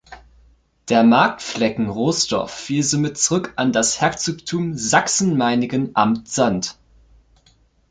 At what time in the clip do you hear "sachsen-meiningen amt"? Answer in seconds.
4.75-6.27